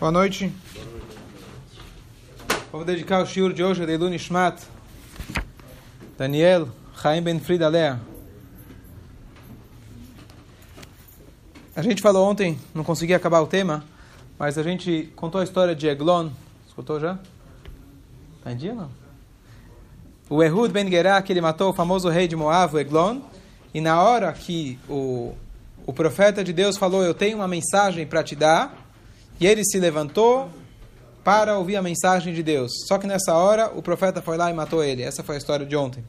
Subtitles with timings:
[0.00, 0.50] Boa noite.
[2.72, 4.58] Vamos dedicar o shiur de hoje a Deilu Nishmat,
[6.16, 6.70] Daniel,
[7.02, 8.00] Chaim Ben Frida Lea.
[11.76, 13.84] A gente falou ontem, não consegui acabar o tema,
[14.38, 16.30] mas a gente contou a história de Eglon.
[16.66, 17.18] Escutou já?
[18.42, 18.88] Tá em dia não?
[20.30, 23.20] O Ehud Ben Gerá, que ele matou o famoso rei de Moab, Eglon,
[23.74, 25.34] e na hora que o,
[25.84, 28.88] o profeta de Deus falou, eu tenho uma mensagem para te dar,
[29.40, 30.50] e ele se levantou
[31.24, 32.70] para ouvir a mensagem de Deus.
[32.86, 35.02] Só que nessa hora o profeta foi lá e matou ele.
[35.02, 36.04] Essa foi a história de ontem.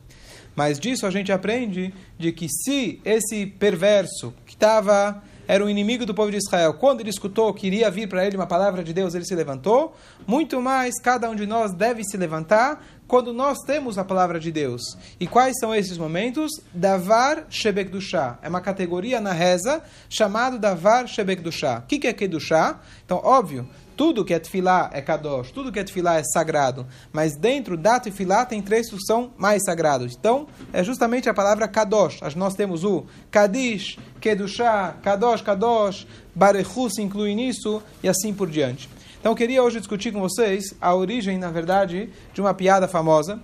[0.56, 6.06] Mas disso a gente aprende de que se esse perverso que estava era o inimigo
[6.06, 8.94] do povo de Israel, quando ele escutou que iria vir para ele uma palavra de
[8.94, 9.94] Deus, ele se levantou.
[10.26, 14.50] Muito mais cada um de nós deve se levantar quando nós temos a palavra de
[14.50, 14.82] Deus.
[15.20, 16.50] E quais são esses momentos?
[16.74, 18.40] Davar Shebekdushá.
[18.42, 21.80] É uma categoria na reza chamado Davar Shebekdushá.
[21.80, 22.80] O que, que é Kedushá?
[23.04, 23.68] Então, óbvio,
[24.02, 28.00] tudo que é tefilá é kadosh, tudo que é tefilá é sagrado, mas dentro da
[28.00, 30.16] tefilá tem três que são mais sagrados.
[30.20, 32.20] Então, é justamente a palavra kadosh.
[32.36, 38.90] Nós temos o kadish, kedushá, kadosh, kadosh, barechu se inclui nisso e assim por diante.
[39.20, 43.40] Então, eu queria hoje discutir com vocês a origem, na verdade, de uma piada famosa,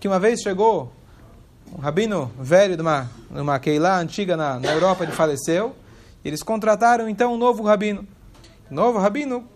[0.00, 0.92] que uma vez chegou
[1.72, 5.72] um rabino velho de uma, de uma Keilah antiga na, na Europa, ele faleceu,
[6.24, 8.04] eles contrataram então um novo rabino.
[8.68, 9.48] Novo rabino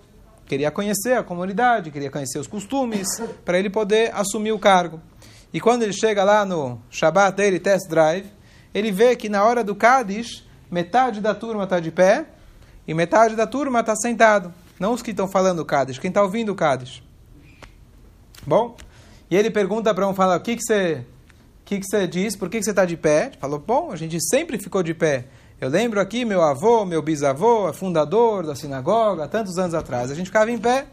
[0.47, 3.07] queria conhecer a comunidade, queria conhecer os costumes,
[3.45, 5.01] para ele poder assumir o cargo.
[5.53, 8.27] E quando ele chega lá no Shabbat dele, test drive,
[8.75, 12.27] ele vê que na hora do Kaddish, metade da turma está de pé
[12.87, 14.53] e metade da turma está sentado.
[14.81, 17.03] Não os que estão falando o Kaddish, quem está ouvindo o Kaddish.
[18.47, 18.77] Bom,
[19.31, 21.07] e ele pergunta para um, fala, o que, que você...
[21.65, 22.37] Que, que você diz?
[22.37, 23.33] Por que, que você está de pé?
[23.41, 25.25] Falou, bom, a gente sempre ficou de pé.
[25.65, 30.11] Eu lembro aqui, meu avô, meu bisavô, é fundador da sinagoga, tantos anos atrás.
[30.11, 30.85] A gente ficava em pé.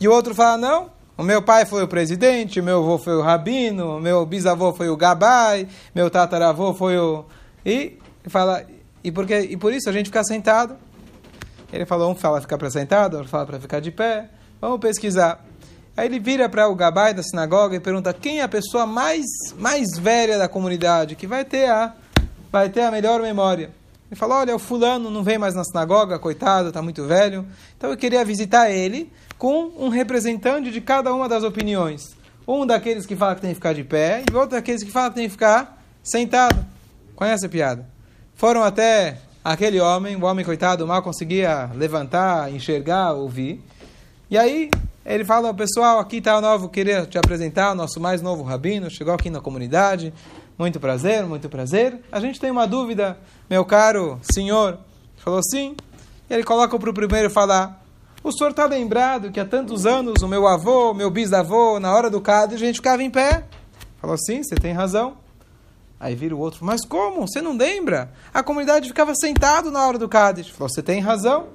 [0.00, 3.14] E o outro fala, não, o meu pai foi o presidente, o meu avô foi
[3.14, 7.26] o rabino, o meu bisavô foi o gabai, meu tataravô foi o...
[7.62, 8.64] E fala,
[9.04, 10.78] e, porque, e por isso a gente fica sentado.
[11.70, 14.30] Ele falou, um fala ficar para sentado, outro fala para ficar de pé.
[14.62, 15.44] Vamos pesquisar.
[15.94, 19.26] Aí ele vira para o gabai da sinagoga e pergunta quem é a pessoa mais,
[19.58, 21.92] mais velha da comunidade, que vai ter a,
[22.50, 23.78] vai ter a melhor memória.
[24.10, 27.46] Ele falou, olha, o fulano não vem mais na sinagoga, coitado, está muito velho.
[27.76, 32.16] Então eu queria visitar ele com um representante de cada uma das opiniões.
[32.46, 35.10] Um daqueles que fala que tem que ficar de pé e outro daqueles que fala
[35.10, 36.66] que tem que ficar sentado.
[37.14, 37.86] Conhece a piada?
[38.34, 43.62] Foram até aquele homem, o homem coitado mal conseguia levantar, enxergar, ouvir.
[44.28, 44.70] E aí
[45.06, 48.90] ele fala, pessoal, aqui está o novo, queria te apresentar o nosso mais novo rabino,
[48.90, 50.12] chegou aqui na comunidade,
[50.60, 52.02] muito prazer, muito prazer.
[52.12, 53.16] A gente tem uma dúvida,
[53.48, 54.78] meu caro senhor.
[55.16, 55.74] Falou sim.
[56.28, 57.82] E ele coloca para o primeiro falar,
[58.22, 62.10] o senhor está lembrado que há tantos anos o meu avô, meu bisavô, na hora
[62.10, 63.44] do cado, a gente ficava em pé?
[64.02, 65.16] Falou sim, você tem razão.
[65.98, 67.26] Aí vira o outro, mas como?
[67.26, 68.12] Você não lembra?
[68.32, 70.48] A comunidade ficava sentado na hora do Cádiz.
[70.48, 71.46] Falou, você tem razão.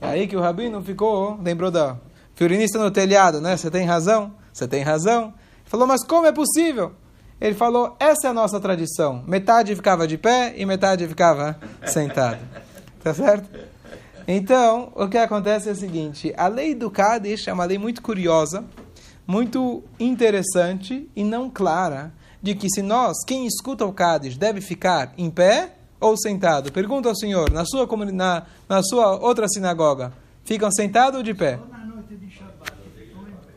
[0.00, 1.96] É aí que o rabino ficou, lembrou da
[2.34, 3.56] fiorinista no telhado, né?
[3.56, 5.32] Você tem razão, você tem razão.
[5.64, 6.92] Falou, mas como é possível?
[7.42, 9.24] Ele falou, essa é a nossa tradição.
[9.26, 12.38] Metade ficava de pé e metade ficava sentado.
[13.02, 13.50] Tá certo?
[14.28, 18.00] Então, o que acontece é o seguinte, a lei do Kadesh é uma lei muito
[18.00, 18.64] curiosa,
[19.26, 25.12] muito interessante e não clara, de que se nós, quem escuta o Cádiz, deve ficar
[25.18, 26.70] em pé ou sentado?
[26.70, 30.12] Pergunta ao senhor, na sua, na, na sua outra sinagoga,
[30.44, 31.58] ficam sentados ou de pé?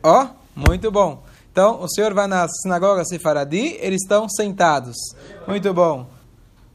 [0.02, 1.25] Ó, oh, muito bom.
[1.56, 4.94] Então, o senhor vai na sinagoga Sefaradi, eles estão sentados.
[5.48, 6.06] Muito bom.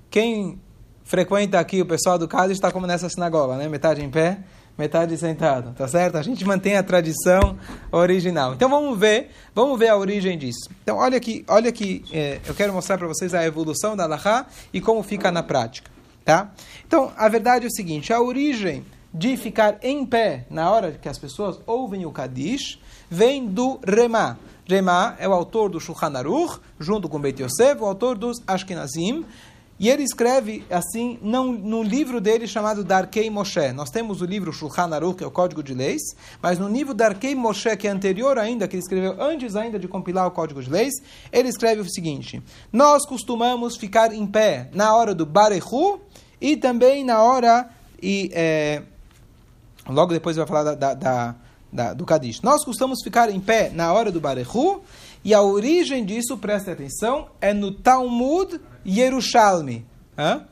[0.10, 0.60] Quem
[1.04, 3.70] frequenta aqui, o pessoal do Cádiz está como nessa sinagoga, né?
[3.70, 4.40] Metade em pé,
[4.76, 6.16] metade sentado, tá certo?
[6.18, 7.60] A gente mantém a tradição
[7.92, 8.56] original.
[8.56, 10.68] Então vamos ver, vamos ver a origem disso.
[10.82, 14.48] Então olha aqui, olha aqui, é, eu quero mostrar para vocês a evolução da Allahá
[14.74, 15.92] e como fica na prática,
[16.26, 16.52] tá?
[16.88, 21.08] Então a verdade é o seguinte: a origem de ficar em pé na hora que
[21.08, 22.80] as pessoas ouvem o Kadish
[23.12, 24.38] vem do Remá.
[24.72, 29.26] Remá é o autor do Shulchan Aruch, junto com Beit Yosef, o autor dos Ashkenazim,
[29.78, 33.74] e ele escreve assim não, no livro dele chamado Darkei Moshe.
[33.74, 36.02] Nós temos o livro Shulchan Aruch, que é o Código de Leis,
[36.42, 39.88] mas no livro Darkei Moshe, que é anterior ainda, que ele escreveu antes ainda de
[39.88, 40.94] compilar o Código de Leis,
[41.32, 42.42] ele escreve o seguinte:
[42.72, 46.00] Nós costumamos ficar em pé na hora do Barehu
[46.40, 47.70] e também na hora
[48.02, 48.84] e é,
[49.88, 51.36] logo depois vai falar da, da, da,
[51.72, 52.42] da, do Kadish.
[52.42, 54.82] Nós costumamos ficar em pé na hora do Barehu
[55.24, 59.86] e a origem disso, preste atenção, é no Talmud Yerushalmi.
[60.18, 60.46] Hã?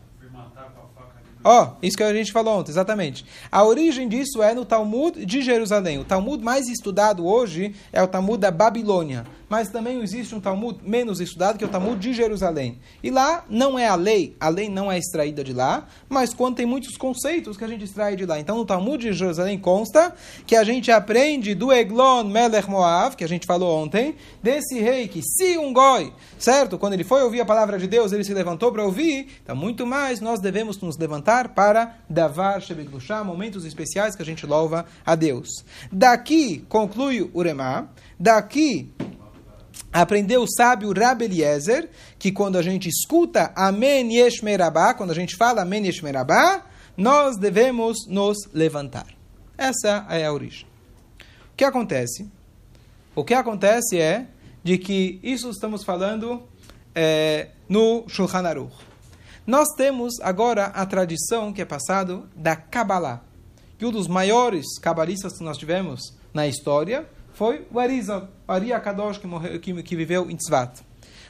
[1.42, 3.26] Ó, oh, isso que a gente falou ontem, exatamente.
[3.50, 5.98] A origem disso é no Talmud de Jerusalém.
[5.98, 9.26] O Talmud mais estudado hoje é o Talmud da Babilônia.
[9.50, 12.80] Mas também existe um Talmud menos estudado, que é o Talmud de Jerusalém.
[13.04, 16.66] E lá não é a lei, a lei não é extraída de lá, mas tem
[16.66, 18.40] muitos conceitos que a gente extrai de lá.
[18.40, 20.14] Então no Talmud de Jerusalém consta
[20.46, 25.08] que a gente aprende do Eglon Melech Moav, que a gente falou ontem, desse rei
[25.08, 26.78] que se um goi, certo?
[26.78, 29.28] Quando ele foi ouvir a palavra de Deus, ele se levantou para ouvir.
[29.44, 34.46] Então muito mais nós devemos nos levantar para Davar Shebeklushá, momentos especiais que a gente
[34.46, 35.50] louva a Deus.
[35.92, 37.88] Daqui conclui o Remá,
[38.20, 38.92] daqui
[39.92, 45.16] aprendeu o sábio Rabbi Eliezer, que quando a gente escuta Amen Yesh Merabá, quando a
[45.16, 46.66] gente fala Amen Yesh Merabá,
[46.96, 49.08] nós devemos nos levantar.
[49.58, 50.68] Essa é a origem.
[51.54, 52.30] O que acontece?
[53.16, 54.28] O que acontece é
[54.64, 56.44] de que isso estamos falando
[56.94, 58.76] é, no Shulchan Aruch.
[59.46, 63.24] Nós temos agora a tradição que é passado da Kabbalah.
[63.80, 67.08] E um dos maiores cabalistas que nós tivemos na história
[67.40, 70.82] foi o Arizal, o Ari Akadosh, que, morreu, que, que viveu em Tzvat.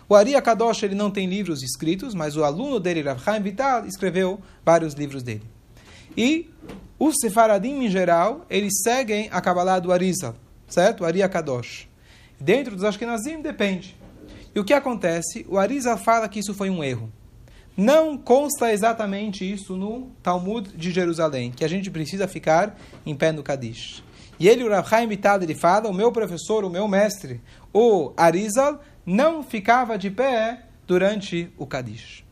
[0.10, 3.86] O Ari Akadosh ele não tem livros escritos, mas o aluno dele, Rav Chaim Vital,
[3.86, 5.44] escreveu vários livros dele.
[6.18, 6.50] E
[6.98, 10.36] os Sefaradim, em geral, eles seguem a Kabbalah do Arizal,
[10.68, 11.02] certo?
[11.02, 11.88] O Ari Akadosh.
[12.40, 13.96] Dentro dos Ashkenazim, depende.
[14.56, 15.46] E o que acontece?
[15.48, 17.12] O Arizal fala que isso foi um erro.
[17.78, 23.32] Não consta exatamente isso no Talmud de Jerusalém, que a gente precisa ficar em pé
[23.32, 24.09] no Kadish.
[24.40, 27.42] E ele, o Rav Chaim Bitad, ele fala, o meu professor, o meu mestre,
[27.74, 32.24] o Arizal, não ficava de pé durante o Kadish.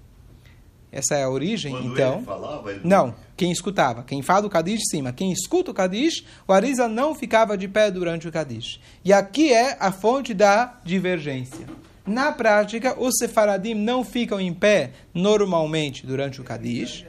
[0.91, 2.15] Essa é a origem, Quando então.
[2.15, 2.81] Ele falava, ele...
[2.83, 4.03] Não, quem escutava.
[4.03, 7.67] Quem fala o Kadish, sim, mas quem escuta o Kadish, o Arizal não ficava de
[7.67, 8.79] pé durante o Kadish.
[9.03, 11.67] E aqui é a fonte da divergência.
[12.05, 17.05] Na prática, os sefaradim não ficam em pé normalmente durante o Kadish.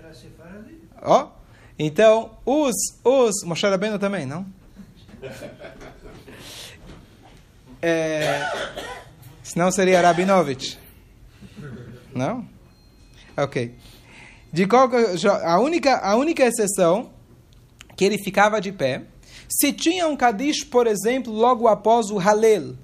[1.01, 1.29] Ó, oh,
[1.79, 2.75] então os
[3.05, 4.45] os Moshe Rabbeinu também, não?
[7.81, 8.45] É,
[9.43, 10.79] senão seria Rabinovich.
[12.15, 12.45] Não?
[13.37, 13.75] Ok.
[14.53, 14.91] De qual,
[15.45, 17.11] a única a única exceção
[17.97, 19.03] que ele ficava de pé,
[19.49, 22.75] se tinha um Kadish, por exemplo, logo após o Halel,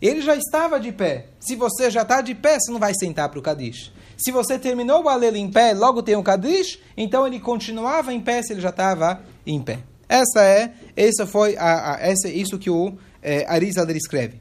[0.00, 1.26] ele já estava de pé.
[1.38, 3.92] Se você já está de pé, você não vai sentar para o Kadish.
[4.16, 8.20] Se você terminou o Alelo em pé, logo tem o Kadish, então ele continuava em
[8.20, 9.80] pé se ele já estava em pé.
[10.10, 13.46] Essa é, essa foi a, a essa é isso que o é,
[13.94, 14.40] escreve.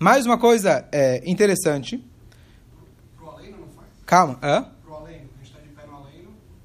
[0.00, 2.04] Mais uma coisa é, interessante.
[4.04, 4.66] Calma, hã?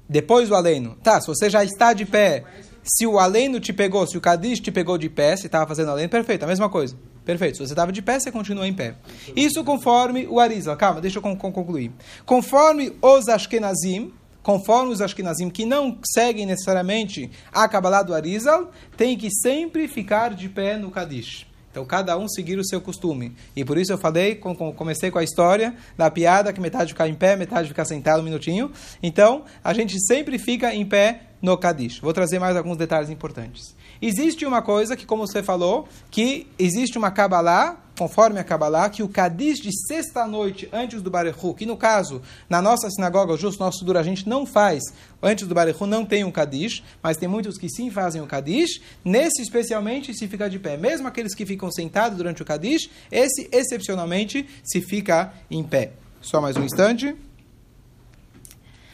[0.08, 0.96] Depois do aleno.
[0.96, 2.44] Tá, se você já está de pé,
[2.82, 5.92] se o aleno te pegou, se o Kadish te pegou de pé, se estava fazendo
[5.92, 6.96] aleno, perfeito, a mesma coisa.
[7.24, 7.58] Perfeito.
[7.58, 8.96] Se você estava de pé, você continua em pé.
[9.36, 10.76] Isso conforme o Arizal.
[10.76, 11.92] Calma, deixa eu concluir.
[12.24, 14.12] Conforme os Ashkenazim,
[14.46, 20.34] conforme os Ashkenazim que não seguem necessariamente a Kabbalah do Arizal, tem que sempre ficar
[20.34, 21.48] de pé no Kadish.
[21.68, 23.34] Então, cada um seguir o seu costume.
[23.56, 24.36] E por isso eu falei,
[24.76, 28.22] comecei com a história da piada, que metade ficar em pé, metade ficar sentado um
[28.22, 28.70] minutinho.
[29.02, 31.98] Então, a gente sempre fica em pé no Kadish.
[31.98, 33.74] Vou trazer mais alguns detalhes importantes.
[34.00, 39.02] Existe uma coisa que, como você falou, que existe uma Kabbalah, conforme a Kabbalah, que
[39.02, 43.84] o Kadish de sexta-noite antes do Barechu, que no caso, na nossa sinagoga, justo nosso
[43.84, 44.82] dura, a gente não faz,
[45.22, 48.82] antes do Barechu não tem um Kadish, mas tem muitos que sim fazem o Kadish,
[49.04, 50.76] nesse especialmente se fica de pé.
[50.76, 55.92] Mesmo aqueles que ficam sentados durante o Kadish, esse excepcionalmente se fica em pé.
[56.20, 57.16] Só mais um instante.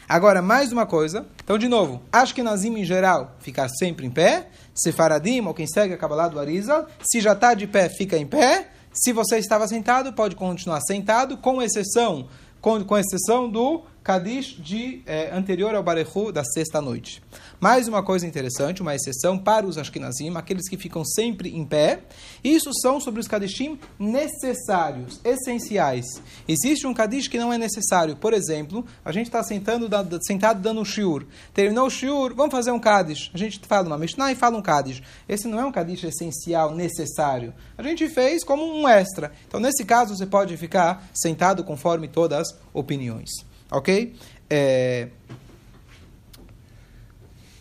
[0.07, 1.25] Agora, mais uma coisa.
[1.43, 4.47] Então, de novo, acho que Nazim em geral ficar sempre em pé.
[4.73, 8.25] Sefaradim, ou quem segue a Kabbalah do Arizal, se já está de pé, fica em
[8.25, 8.69] pé.
[8.91, 12.27] Se você estava sentado, pode continuar sentado, com exceção,
[12.61, 17.23] com, com exceção do Kadish de, eh, anterior ao Barechu da sexta noite.
[17.57, 22.01] Mais uma coisa interessante, uma exceção para os Ashkenazim, aqueles que ficam sempre em pé.
[22.43, 26.21] Isso são sobre os Kadishim necessários, essenciais.
[26.45, 28.17] Existe um Kadish que não é necessário.
[28.17, 31.25] Por exemplo, a gente está sentado dando um shiur.
[31.53, 33.31] Terminou o shiur, vamos fazer um Kadish.
[33.33, 35.01] A gente fala uma Mishnah e fala um Kadish.
[35.29, 37.53] Esse não é um Kadish essencial, necessário.
[37.77, 39.31] A gente fez como um extra.
[39.47, 43.52] Então, nesse caso, você pode ficar sentado conforme todas as opiniões.
[43.73, 44.13] Ok?
[44.49, 45.07] É...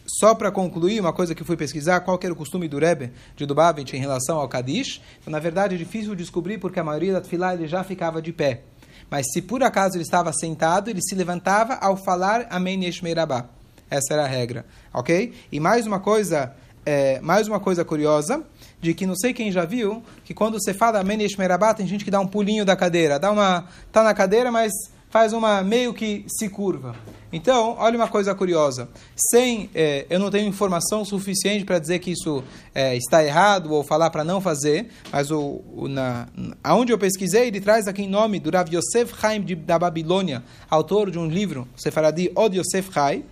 [0.06, 3.46] Só para concluir, uma coisa que fui pesquisar, qual era o costume do Rebbe de
[3.46, 5.00] Dubavitch em relação ao Kadish.
[5.26, 8.60] Na verdade, é difícil descobrir porque a maioria da Tfilah ele já ficava de pé.
[9.10, 13.46] Mas se por acaso ele estava sentado, ele se levantava ao falar Amen Yeshmeirabá.
[13.90, 15.32] Essa era a regra, ok?
[15.50, 16.52] E mais uma coisa,
[16.84, 18.44] é, mais uma coisa curiosa,
[18.80, 22.04] de que não sei quem já viu, que quando você fala Amen Yeshmeirabá, tem gente
[22.04, 23.18] que dá um pulinho da cadeira.
[23.18, 24.72] Dá uma, tá na cadeira, mas
[25.12, 26.96] faz uma meio que se curva.
[27.30, 28.88] Então, olha uma coisa curiosa.
[29.14, 32.42] Sem, é, eu não tenho informação suficiente para dizer que isso
[32.74, 36.28] é, está errado ou falar para não fazer, mas o, o, na,
[36.64, 40.42] aonde eu pesquisei, ele traz aqui em nome do Rav Yosef Chaim de, da Babilônia,
[40.70, 43.22] autor de um livro, Sefaradi Od Yosef Chaim,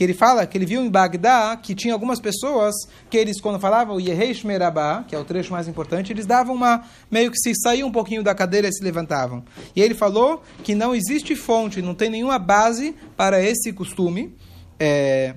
[0.00, 2.74] que ele fala que ele viu em Bagdá que tinha algumas pessoas
[3.10, 6.84] que eles, quando falavam Yehesh Merabá, que é o trecho mais importante, eles davam uma,
[7.10, 9.44] meio que se saíam um pouquinho da cadeira e se levantavam.
[9.76, 14.34] E ele falou que não existe fonte, não tem nenhuma base para esse costume.
[14.78, 15.34] É...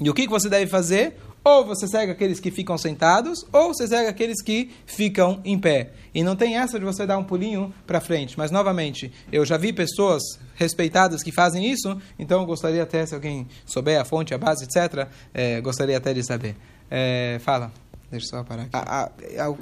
[0.00, 1.18] E o que, que você deve fazer?
[1.44, 5.90] Ou você segue aqueles que ficam sentados, ou você segue aqueles que ficam em pé.
[6.14, 8.38] E não tem essa de você dar um pulinho para frente.
[8.38, 10.22] Mas, novamente, eu já vi pessoas
[10.54, 14.64] respeitadas que fazem isso, então eu gostaria até, se alguém souber a fonte, a base,
[14.64, 16.54] etc., é, gostaria até de saber.
[16.90, 17.72] É, fala.
[18.10, 18.70] Deixa eu só parar aqui.
[18.74, 19.54] A, a, a,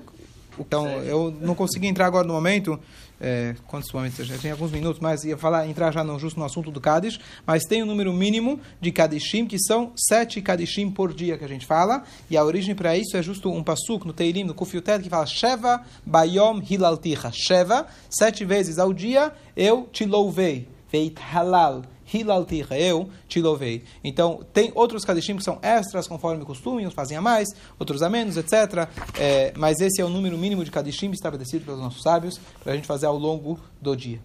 [0.58, 2.78] então, eu não consegui entrar agora no momento
[3.20, 4.26] é, quantos momentos?
[4.26, 7.20] Já tem alguns minutos, mas ia falar, entrar já no, justo no assunto do Kadish,
[7.46, 11.48] mas tem um número mínimo de Kadishim, que são sete Kadishim por dia que a
[11.48, 15.02] gente fala, e a origem para isso é justo um pasuk no Teirim, no Kufiutet,
[15.02, 17.30] que fala Sheva Bayom Hilalticha.
[17.32, 20.66] Sheva, sete vezes ao dia eu te louvei.
[20.90, 23.82] Veit halal Hilalticha, eu te louvei.
[24.02, 27.48] Então, tem outros kadishim que são extras, conforme o costume, uns fazem a mais,
[27.78, 28.88] outros a menos, etc.
[29.18, 32.76] É, mas esse é o número mínimo de kadishim estabelecido pelos nossos sábios para a
[32.76, 34.20] gente fazer ao longo do dia.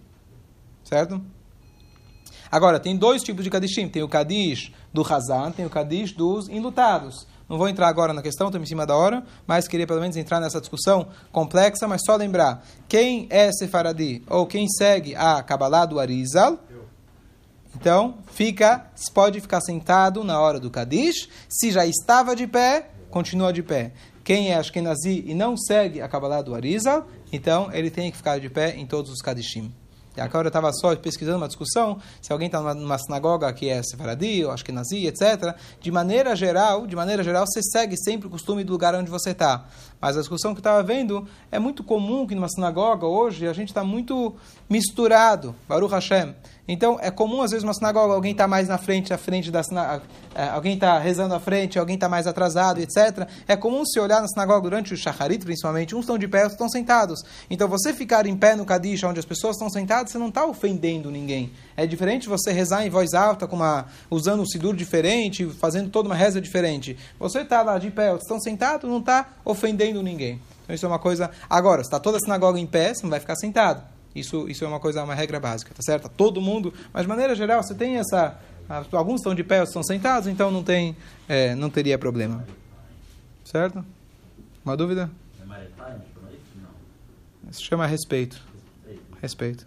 [0.84, 1.20] Certo?
[2.50, 3.88] Agora, tem dois tipos de kadishim.
[3.88, 7.26] Tem o kadish do Hazan, tem o kadish dos enlutados.
[7.48, 10.16] Não vou entrar agora na questão, estou em cima da hora, mas queria pelo menos
[10.16, 15.86] entrar nessa discussão complexa, mas só lembrar, quem é sefaradi ou quem segue a Kabbalah
[15.86, 16.58] do Arizal,
[17.86, 21.28] então, fica, pode ficar sentado na hora do Kadish.
[21.48, 23.92] Se já estava de pé, continua de pé.
[24.24, 28.40] Quem é Ashkenazi e não segue a Kabbalah do Arizal, então ele tem que ficar
[28.40, 29.72] de pé em todos os Kadishim.
[30.20, 33.82] Agora eu estava só pesquisando uma discussão, se alguém está numa, numa, sinagoga que é
[33.82, 35.54] sefaradi ou ashkenazi, etc.
[35.80, 39.30] De maneira geral, de maneira geral, você segue sempre o costume do lugar onde você
[39.30, 39.66] está.
[40.00, 43.52] Mas a discussão que eu estava vendo é muito comum que numa sinagoga hoje a
[43.52, 44.34] gente está muito
[44.68, 46.34] misturado, Baruch Hashem.
[46.68, 49.62] Então é comum às vezes uma sinagoga alguém está mais na frente, à frente da
[49.62, 50.02] sinagoga,
[50.34, 53.28] é, alguém está rezando à frente, alguém está mais atrasado, etc.
[53.46, 56.54] É comum se olhar na sinagoga durante o shacharit, principalmente, uns estão de pé, outros
[56.54, 57.22] estão sentados.
[57.48, 60.46] Então você ficar em pé no Kadish, onde as pessoas estão sentadas, você não está
[60.46, 61.52] ofendendo ninguém.
[61.76, 66.14] É diferente você rezar em voz alta, uma, usando um sidur diferente, fazendo toda uma
[66.14, 66.96] reza diferente.
[67.18, 70.40] Você está lá de pé, estão sentados, não está ofendendo ninguém.
[70.62, 71.30] Então isso é uma coisa.
[71.48, 73.82] Agora, se está toda a sinagoga em pé, você não vai ficar sentado.
[74.14, 76.08] Isso, isso é uma coisa, uma regra básica, tá certo?
[76.08, 78.38] Todo mundo, mas de maneira geral, você tem essa.
[78.90, 80.96] Alguns estão de pé, outros estão sentados, então não tem,
[81.28, 82.44] é, não teria problema.
[83.44, 83.84] Certo?
[84.64, 85.10] Uma dúvida?
[87.46, 88.42] É Isso chama respeito.
[89.20, 89.66] Respeito.